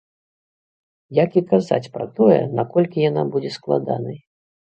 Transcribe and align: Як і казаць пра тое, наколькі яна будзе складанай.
Як 1.23 1.31
і 1.41 1.43
казаць 1.51 1.91
пра 1.99 2.07
тое, 2.17 2.39
наколькі 2.61 3.05
яна 3.11 3.27
будзе 3.37 3.53
складанай. 3.61 4.17